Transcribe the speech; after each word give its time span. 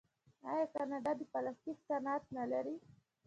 آیا 0.49 0.65
کاناډا 0.73 1.11
د 1.17 1.21
پلاستیک 1.31 1.77
صنعت 1.87 2.23
نلري؟ 2.37 2.75